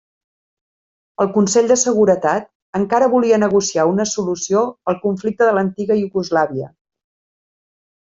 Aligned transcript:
El 1.25 1.27
Consell 1.35 1.67
de 1.71 1.75
Seguretat 1.81 2.47
encara 2.79 3.09
volia 3.13 3.39
negociar 3.43 3.85
una 3.93 4.07
solució 4.15 4.63
al 4.93 4.97
conflicte 5.07 5.47
a 5.49 5.53
l'antiga 5.59 5.99
Iugoslàvia. 6.05 6.71